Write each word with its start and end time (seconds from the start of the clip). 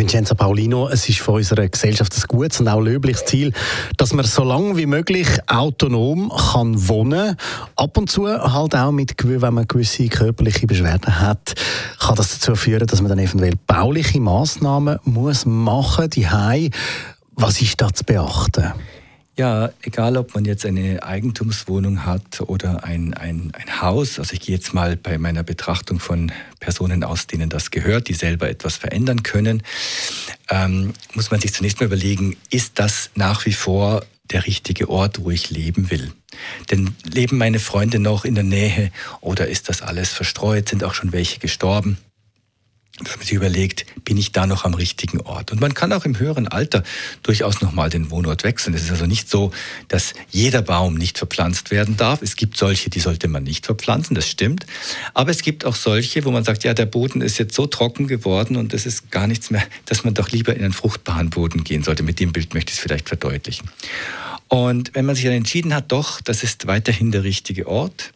Vincenzo 0.00 0.34
Paulino, 0.34 0.88
es 0.88 1.06
ist 1.10 1.20
von 1.20 1.34
unserer 1.34 1.68
Gesellschaft 1.68 2.14
ein 2.16 2.22
gutes 2.26 2.58
und 2.58 2.68
auch 2.68 2.80
löbliches 2.80 3.26
Ziel, 3.26 3.52
dass 3.98 4.14
man 4.14 4.24
so 4.24 4.42
lange 4.42 4.78
wie 4.78 4.86
möglich 4.86 5.28
autonom 5.46 6.32
kann 6.52 6.88
wohnen 6.88 7.36
Ab 7.76 7.98
und 7.98 8.10
zu 8.10 8.26
halt 8.26 8.74
auch 8.74 8.92
mit, 8.92 9.14
wenn 9.22 9.52
man 9.52 9.68
gewisse 9.68 10.08
körperliche 10.08 10.66
Beschwerden 10.66 11.20
hat, 11.20 11.52
kann 11.98 12.16
das 12.16 12.38
dazu 12.38 12.54
führen, 12.54 12.86
dass 12.86 13.02
man 13.02 13.10
dann 13.10 13.18
eventuell 13.18 13.56
bauliche 13.66 14.20
Massnahmen 14.20 14.98
muss 15.04 15.44
machen 15.44 16.08
muss. 16.16 16.70
Was 17.36 17.60
ist 17.60 17.78
da 17.78 17.92
zu 17.92 18.02
beachten? 18.04 18.72
Ja, 19.40 19.70
egal 19.80 20.18
ob 20.18 20.34
man 20.34 20.44
jetzt 20.44 20.66
eine 20.66 21.02
Eigentumswohnung 21.02 22.04
hat 22.04 22.42
oder 22.42 22.84
ein, 22.84 23.14
ein, 23.14 23.52
ein 23.54 23.80
Haus, 23.80 24.18
also 24.18 24.34
ich 24.34 24.40
gehe 24.40 24.54
jetzt 24.54 24.74
mal 24.74 24.98
bei 24.98 25.16
meiner 25.16 25.42
Betrachtung 25.42 25.98
von 25.98 26.30
Personen 26.58 27.02
aus, 27.04 27.26
denen 27.26 27.48
das 27.48 27.70
gehört, 27.70 28.08
die 28.08 28.12
selber 28.12 28.50
etwas 28.50 28.76
verändern 28.76 29.22
können, 29.22 29.62
ähm, 30.50 30.92
muss 31.14 31.30
man 31.30 31.40
sich 31.40 31.54
zunächst 31.54 31.80
mal 31.80 31.86
überlegen, 31.86 32.36
ist 32.50 32.78
das 32.78 33.08
nach 33.14 33.46
wie 33.46 33.54
vor 33.54 34.04
der 34.30 34.44
richtige 34.44 34.90
Ort, 34.90 35.24
wo 35.24 35.30
ich 35.30 35.48
leben 35.48 35.90
will? 35.90 36.12
Denn 36.70 36.94
leben 37.02 37.38
meine 37.38 37.60
Freunde 37.60 37.98
noch 37.98 38.26
in 38.26 38.34
der 38.34 38.44
Nähe 38.44 38.92
oder 39.22 39.48
ist 39.48 39.70
das 39.70 39.80
alles 39.80 40.10
verstreut? 40.12 40.68
Sind 40.68 40.84
auch 40.84 40.92
schon 40.92 41.12
welche 41.12 41.40
gestorben? 41.40 41.96
Dass 43.04 43.16
man 43.16 43.26
sich 43.26 43.34
überlegt, 43.34 43.86
bin 44.04 44.16
ich 44.16 44.32
da 44.32 44.46
noch 44.46 44.64
am 44.64 44.74
richtigen 44.74 45.20
Ort? 45.20 45.52
Und 45.52 45.60
man 45.60 45.74
kann 45.74 45.92
auch 45.92 46.04
im 46.04 46.18
höheren 46.18 46.48
Alter 46.48 46.82
durchaus 47.22 47.60
nochmal 47.60 47.90
den 47.90 48.10
Wohnort 48.10 48.44
wechseln. 48.44 48.74
Es 48.74 48.82
ist 48.82 48.90
also 48.90 49.06
nicht 49.06 49.28
so, 49.28 49.52
dass 49.88 50.14
jeder 50.30 50.62
Baum 50.62 50.94
nicht 50.94 51.18
verpflanzt 51.18 51.70
werden 51.70 51.96
darf. 51.96 52.22
Es 52.22 52.36
gibt 52.36 52.56
solche, 52.56 52.90
die 52.90 53.00
sollte 53.00 53.28
man 53.28 53.42
nicht 53.42 53.66
verpflanzen, 53.66 54.14
das 54.14 54.28
stimmt. 54.28 54.66
Aber 55.14 55.30
es 55.30 55.42
gibt 55.42 55.64
auch 55.64 55.74
solche, 55.74 56.24
wo 56.24 56.30
man 56.30 56.44
sagt, 56.44 56.64
ja, 56.64 56.74
der 56.74 56.86
Boden 56.86 57.20
ist 57.20 57.38
jetzt 57.38 57.54
so 57.54 57.66
trocken 57.66 58.06
geworden 58.06 58.56
und 58.56 58.74
es 58.74 58.86
ist 58.86 59.10
gar 59.10 59.26
nichts 59.26 59.50
mehr, 59.50 59.62
dass 59.86 60.04
man 60.04 60.14
doch 60.14 60.30
lieber 60.30 60.54
in 60.54 60.62
einen 60.62 60.72
fruchtbaren 60.72 61.30
Boden 61.30 61.64
gehen 61.64 61.82
sollte. 61.82 62.02
Mit 62.02 62.20
dem 62.20 62.32
Bild 62.32 62.54
möchte 62.54 62.70
ich 62.70 62.78
es 62.78 62.82
vielleicht 62.82 63.08
verdeutlichen. 63.08 63.70
Und 64.48 64.94
wenn 64.94 65.06
man 65.06 65.14
sich 65.14 65.24
dann 65.24 65.34
entschieden 65.34 65.74
hat, 65.74 65.92
doch, 65.92 66.20
das 66.20 66.42
ist 66.42 66.66
weiterhin 66.66 67.12
der 67.12 67.22
richtige 67.22 67.68
Ort, 67.68 68.12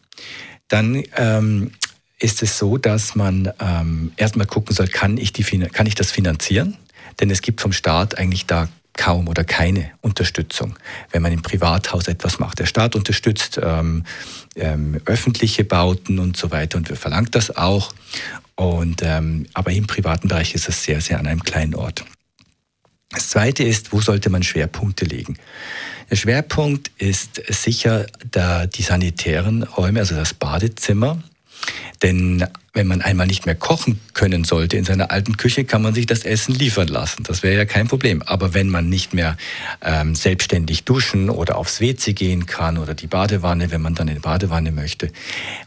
dann 0.67 1.03
ähm, 1.15 1.71
ist 2.19 2.41
es 2.43 2.57
so, 2.57 2.77
dass 2.77 3.15
man 3.15 3.51
ähm, 3.59 4.11
erstmal 4.17 4.47
gucken 4.47 4.75
soll, 4.75 4.87
kann 4.87 5.17
ich, 5.17 5.33
die, 5.33 5.43
kann 5.43 5.85
ich 5.85 5.95
das 5.95 6.11
finanzieren? 6.11 6.77
Denn 7.19 7.29
es 7.29 7.41
gibt 7.41 7.61
vom 7.61 7.71
Staat 7.71 8.17
eigentlich 8.17 8.45
da 8.45 8.69
kaum 8.93 9.27
oder 9.27 9.43
keine 9.43 9.91
Unterstützung, 10.01 10.77
wenn 11.11 11.21
man 11.21 11.33
im 11.33 11.41
Privathaus 11.41 12.07
etwas 12.07 12.39
macht. 12.39 12.59
Der 12.59 12.65
Staat 12.65 12.95
unterstützt 12.95 13.59
ähm, 13.61 14.05
ähm, 14.55 15.01
öffentliche 15.05 15.65
Bauten 15.65 16.19
und 16.19 16.37
so 16.37 16.51
weiter 16.51 16.77
und 16.77 16.87
verlangt 16.87 17.35
das 17.35 17.55
auch. 17.55 17.93
Und, 18.55 19.01
ähm, 19.03 19.47
aber 19.53 19.71
im 19.71 19.85
privaten 19.85 20.29
Bereich 20.29 20.55
ist 20.55 20.69
es 20.69 20.83
sehr, 20.83 21.01
sehr 21.01 21.19
an 21.19 21.27
einem 21.27 21.43
kleinen 21.43 21.75
Ort. 21.75 22.05
Das 23.09 23.29
Zweite 23.29 23.63
ist, 23.63 23.91
wo 23.91 24.01
sollte 24.01 24.29
man 24.29 24.43
Schwerpunkte 24.43 25.05
legen? 25.05 25.37
Der 26.09 26.15
Schwerpunkt 26.15 26.91
ist 26.97 27.41
sicher 27.49 28.05
da 28.31 28.65
die 28.65 28.83
sanitären 28.83 29.63
Räume, 29.63 29.99
also 29.99 30.15
das 30.15 30.33
Badezimmer, 30.33 31.21
denn 32.01 32.45
wenn 32.73 32.87
man 32.87 33.01
einmal 33.01 33.25
nicht 33.25 33.45
mehr 33.45 33.55
kochen 33.55 33.99
können 34.13 34.43
sollte 34.43 34.77
in 34.77 34.83
seiner 34.83 35.11
alten 35.11 35.37
Küche, 35.37 35.63
kann 35.63 35.81
man 35.81 35.93
sich 35.93 36.05
das 36.05 36.23
Essen 36.23 36.53
liefern 36.53 36.89
lassen. 36.89 37.23
Das 37.23 37.41
wäre 37.41 37.55
ja 37.55 37.65
kein 37.65 37.87
Problem. 37.87 38.21
Aber 38.21 38.53
wenn 38.53 38.69
man 38.69 38.89
nicht 38.89 39.13
mehr 39.13 39.37
ähm, 39.81 40.13
selbstständig 40.13 40.83
duschen 40.83 41.29
oder 41.29 41.57
aufs 41.57 41.79
WC 41.79 42.13
gehen 42.13 42.45
kann 42.45 42.77
oder 42.77 42.93
die 42.93 43.07
Badewanne, 43.07 43.71
wenn 43.71 43.81
man 43.81 43.95
dann 43.95 44.07
in 44.07 44.15
die 44.15 44.19
Badewanne 44.19 44.71
möchte. 44.71 45.11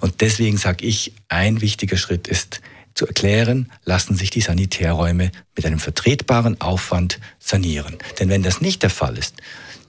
Und 0.01 0.21
deswegen 0.21 0.59
sage 0.59 0.85
ich, 0.85 1.13
ein 1.29 1.61
wichtiger 1.61 1.97
Schritt 1.97 2.29
ist, 2.29 2.61
zu 2.95 3.07
erklären, 3.07 3.71
lassen 3.85 4.17
sich 4.17 4.31
die 4.31 4.41
Sanitärräume 4.41 5.31
mit 5.57 5.65
einem 5.65 5.79
vertretbaren 5.79 6.61
Aufwand 6.61 7.21
sanieren. 7.39 7.97
Denn 8.19 8.29
wenn 8.29 8.43
das 8.43 8.61
nicht 8.61 8.83
der 8.83 8.91
Fall 8.91 9.17
ist, 9.17 9.37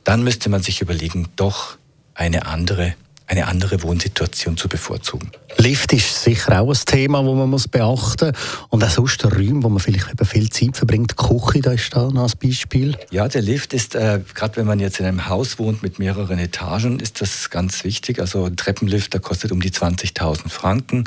dann 0.03 0.23
müsste 0.23 0.49
man 0.49 0.61
sich 0.61 0.81
überlegen, 0.81 1.27
doch 1.35 1.77
eine 2.13 2.45
andere 2.45 2.93
eine 3.29 3.47
andere 3.47 3.83
Wohnsituation 3.83 4.57
zu 4.57 4.67
bevorzugen. 4.67 5.31
Lift 5.57 5.93
ist 5.93 6.23
sicher 6.23 6.61
auch 6.61 6.69
ein 6.69 6.79
Thema, 6.85 7.21
das 7.21 7.35
man 7.35 7.49
muss 7.49 7.67
beachten 7.67 8.31
muss. 8.31 8.67
Und 8.69 8.83
auch 8.83 8.89
sonst 8.89 9.23
Räume, 9.23 9.61
wo 9.63 9.69
man 9.69 9.79
vielleicht 9.79 10.09
eben 10.09 10.25
viel 10.25 10.49
Zeit 10.49 10.77
verbringt. 10.77 11.11
Die 11.11 11.15
Küche, 11.15 11.61
da 11.61 11.71
ist 11.71 11.95
da 11.95 12.09
noch 12.09 12.31
ein 12.31 12.39
Beispiel. 12.41 12.97
Ja, 13.11 13.27
der 13.27 13.41
Lift 13.43 13.73
ist, 13.73 13.93
äh, 13.93 14.21
gerade 14.33 14.57
wenn 14.57 14.65
man 14.65 14.79
jetzt 14.79 14.99
in 14.99 15.05
einem 15.05 15.27
Haus 15.27 15.59
wohnt 15.59 15.83
mit 15.83 15.99
mehreren 15.99 16.39
Etagen, 16.39 16.99
ist 16.99 17.21
das 17.21 17.51
ganz 17.51 17.83
wichtig. 17.83 18.19
Also 18.19 18.45
ein 18.45 18.57
Treppenlift, 18.57 19.13
der 19.13 19.21
kostet 19.21 19.51
um 19.51 19.61
die 19.61 19.71
20.000 19.71 20.49
Franken. 20.49 21.03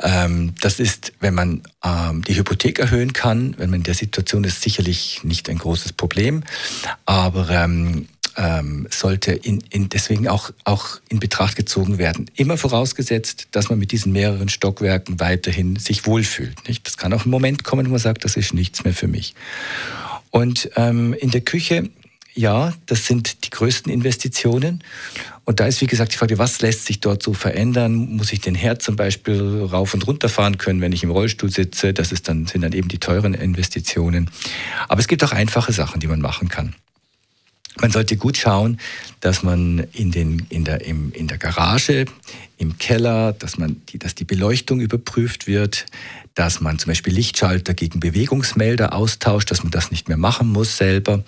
Ähm, 0.00 0.54
das 0.62 0.80
ist, 0.80 1.12
wenn 1.20 1.34
man 1.34 1.62
ähm, 1.84 2.22
die 2.22 2.36
Hypothek 2.36 2.78
erhöhen 2.78 3.12
kann, 3.12 3.54
wenn 3.58 3.68
man 3.68 3.80
in 3.80 3.84
der 3.84 3.94
Situation 3.94 4.44
ist, 4.44 4.62
sicherlich 4.62 5.20
nicht 5.22 5.50
ein 5.50 5.58
großes 5.58 5.92
Problem. 5.92 6.44
Aber 7.04 7.50
ähm, 7.50 8.06
ähm, 8.38 8.86
sollte 8.88 9.32
in, 9.32 9.62
in 9.68 9.88
deswegen 9.88 10.28
auch, 10.28 10.50
auch 10.64 11.00
in 11.08 11.18
Betracht 11.18 11.56
gezogen 11.56 11.98
werden. 11.98 12.30
Immer 12.36 12.56
vorausgesetzt, 12.56 13.48
dass 13.50 13.68
man 13.68 13.78
mit 13.78 13.90
diesen 13.90 14.12
mehreren 14.12 14.48
Stockwerken 14.48 15.18
weiterhin 15.18 15.76
sich 15.76 16.06
wohlfühlt. 16.06 16.68
Nicht? 16.68 16.86
Das 16.86 16.96
kann 16.96 17.12
auch 17.12 17.26
ein 17.26 17.30
Moment 17.30 17.64
kommen, 17.64 17.86
wo 17.86 17.90
man 17.90 17.98
sagt, 17.98 18.24
das 18.24 18.36
ist 18.36 18.54
nichts 18.54 18.84
mehr 18.84 18.94
für 18.94 19.08
mich. 19.08 19.34
Und 20.30 20.70
ähm, 20.76 21.14
in 21.14 21.30
der 21.30 21.40
Küche, 21.40 21.90
ja, 22.32 22.72
das 22.86 23.06
sind 23.06 23.44
die 23.44 23.50
größten 23.50 23.92
Investitionen. 23.92 24.84
Und 25.44 25.58
da 25.58 25.66
ist, 25.66 25.80
wie 25.80 25.86
gesagt, 25.86 26.12
die 26.12 26.18
Frage, 26.18 26.38
was 26.38 26.60
lässt 26.60 26.86
sich 26.86 27.00
dort 27.00 27.22
so 27.22 27.32
verändern? 27.32 27.94
Muss 27.94 28.32
ich 28.32 28.40
den 28.40 28.54
Herd 28.54 28.82
zum 28.82 28.94
Beispiel 28.94 29.66
rauf 29.68 29.94
und 29.94 30.06
runter 30.06 30.28
fahren 30.28 30.58
können, 30.58 30.80
wenn 30.80 30.92
ich 30.92 31.02
im 31.02 31.10
Rollstuhl 31.10 31.50
sitze? 31.50 31.92
Das 31.92 32.12
ist 32.12 32.28
dann, 32.28 32.46
sind 32.46 32.60
dann 32.60 32.72
eben 32.72 32.88
die 32.88 32.98
teuren 32.98 33.34
Investitionen. 33.34 34.30
Aber 34.86 35.00
es 35.00 35.08
gibt 35.08 35.24
auch 35.24 35.32
einfache 35.32 35.72
Sachen, 35.72 35.98
die 35.98 36.06
man 36.06 36.20
machen 36.20 36.48
kann. 36.48 36.76
Man 37.80 37.90
sollte 37.90 38.16
gut 38.16 38.36
schauen, 38.36 38.80
dass 39.20 39.42
man 39.42 39.86
in, 39.92 40.10
den, 40.10 40.46
in, 40.48 40.64
der, 40.64 40.84
im, 40.84 41.12
in 41.12 41.28
der 41.28 41.38
Garage, 41.38 42.06
im 42.56 42.78
Keller, 42.78 43.32
dass, 43.32 43.56
man 43.56 43.80
die, 43.88 43.98
dass 43.98 44.14
die 44.14 44.24
Beleuchtung 44.24 44.80
überprüft 44.80 45.46
wird, 45.46 45.86
dass 46.34 46.60
man 46.60 46.78
zum 46.78 46.90
Beispiel 46.90 47.12
Lichtschalter 47.14 47.74
gegen 47.74 47.98
Bewegungsmelder 47.98 48.92
austauscht, 48.92 49.50
dass 49.50 49.62
man 49.62 49.72
das 49.72 49.90
nicht 49.90 50.08
mehr 50.08 50.16
machen 50.16 50.48
muss 50.48 50.76
selber, 50.76 51.24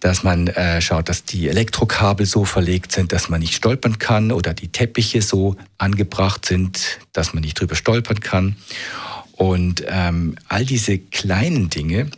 dass 0.00 0.22
man 0.22 0.46
äh, 0.46 0.80
schaut, 0.80 1.08
dass 1.08 1.24
die 1.24 1.48
Elektrokabel 1.48 2.24
so 2.24 2.44
verlegt 2.44 2.92
sind, 2.92 3.12
dass 3.12 3.28
man 3.28 3.40
nicht 3.40 3.54
stolpern 3.54 3.98
kann 3.98 4.32
oder 4.32 4.54
die 4.54 4.68
Teppiche 4.68 5.20
so 5.20 5.56
angebracht 5.76 6.46
sind, 6.46 6.98
dass 7.12 7.34
man 7.34 7.42
nicht 7.42 7.60
drüber 7.60 7.76
stolpern 7.76 8.20
kann. 8.20 8.56
Und 9.32 9.84
ähm, 9.86 10.36
all 10.48 10.64
diese 10.64 10.98
kleinen 10.98 11.70
Dinge 11.70 12.10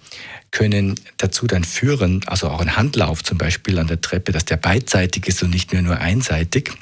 können 0.50 0.98
dazu 1.16 1.46
dann 1.46 1.64
führen, 1.64 2.22
also 2.26 2.48
auch 2.48 2.60
ein 2.60 2.76
Handlauf 2.76 3.22
zum 3.22 3.38
Beispiel 3.38 3.78
an 3.78 3.86
der 3.86 4.00
Treppe, 4.00 4.32
dass 4.32 4.44
der 4.44 4.56
beidseitig 4.56 5.26
ist 5.28 5.42
und 5.42 5.50
nicht 5.50 5.72
mehr 5.72 5.82
nur 5.82 5.98
einseitig, 5.98 6.72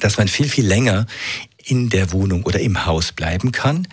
dass 0.00 0.16
man 0.16 0.28
viel, 0.28 0.48
viel 0.48 0.66
länger 0.66 1.06
in 1.64 1.88
der 1.88 2.12
Wohnung 2.12 2.44
oder 2.44 2.60
im 2.60 2.86
Haus 2.86 3.12
bleiben 3.12 3.52
kann, 3.52 3.88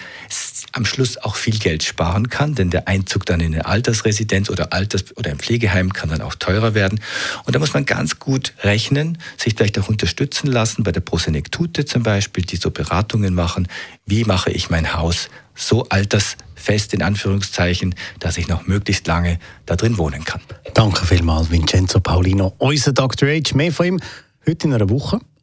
am 0.71 0.85
Schluss 0.85 1.17
auch 1.17 1.35
viel 1.35 1.57
Geld 1.57 1.83
sparen 1.83 2.29
kann, 2.29 2.55
denn 2.55 2.69
der 2.69 2.87
Einzug 2.87 3.25
dann 3.25 3.39
in 3.39 3.53
eine 3.53 3.65
Altersresidenz 3.65 4.49
oder 4.49 4.73
Alters- 4.73 5.15
oder 5.17 5.31
ein 5.31 5.39
Pflegeheim 5.39 5.93
kann 5.93 6.09
dann 6.09 6.21
auch 6.21 6.35
teurer 6.35 6.73
werden. 6.73 6.99
Und 7.45 7.55
da 7.55 7.59
muss 7.59 7.73
man 7.73 7.85
ganz 7.85 8.19
gut 8.19 8.53
rechnen, 8.61 9.17
sich 9.37 9.55
vielleicht 9.55 9.79
auch 9.79 9.89
unterstützen 9.89 10.47
lassen 10.47 10.83
bei 10.83 10.91
der 10.91 11.01
Prosenektute 11.01 11.85
zum 11.85 12.03
Beispiel, 12.03 12.43
die 12.43 12.57
so 12.57 12.71
Beratungen 12.71 13.33
machen. 13.33 13.67
Wie 14.05 14.23
mache 14.23 14.51
ich 14.51 14.69
mein 14.69 14.93
Haus 14.93 15.29
so 15.59 15.83
altersfest 15.89 16.93
in 16.93 17.01
Anführungszeichen, 17.01 17.95
dass 18.19 18.37
ich 18.37 18.47
noch 18.47 18.65
möglichst 18.65 19.07
lange 19.07 19.39
da 19.65 19.75
drin 19.75 19.97
wohnen 19.97 20.23
kann. 20.23 20.41
Danke 20.73 21.05
vielmals, 21.05 21.51
Vincenzo 21.51 21.99
Paulino. 21.99 22.53
Unser 22.57 22.93
Dr. 22.93 23.29
H. 23.29 23.55
Mehr 23.55 23.71
von 23.71 23.85
ihm 23.85 23.99
heute 24.47 24.67
in 24.67 24.73
einer 24.73 24.89
Woche 24.89 25.19